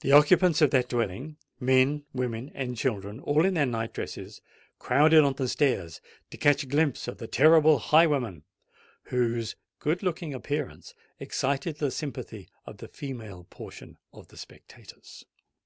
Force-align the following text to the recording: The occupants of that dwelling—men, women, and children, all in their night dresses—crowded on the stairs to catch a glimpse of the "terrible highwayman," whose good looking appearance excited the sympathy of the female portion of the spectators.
The 0.00 0.12
occupants 0.12 0.60
of 0.60 0.70
that 0.72 0.90
dwelling—men, 0.90 2.04
women, 2.12 2.52
and 2.54 2.76
children, 2.76 3.20
all 3.20 3.46
in 3.46 3.54
their 3.54 3.64
night 3.64 3.94
dresses—crowded 3.94 5.24
on 5.24 5.32
the 5.32 5.48
stairs 5.48 6.02
to 6.30 6.36
catch 6.36 6.62
a 6.62 6.66
glimpse 6.66 7.08
of 7.08 7.16
the 7.16 7.26
"terrible 7.26 7.78
highwayman," 7.78 8.42
whose 9.04 9.56
good 9.78 10.02
looking 10.02 10.34
appearance 10.34 10.92
excited 11.18 11.78
the 11.78 11.90
sympathy 11.90 12.50
of 12.66 12.76
the 12.76 12.88
female 12.88 13.46
portion 13.48 13.96
of 14.12 14.28
the 14.28 14.36
spectators. 14.36 15.24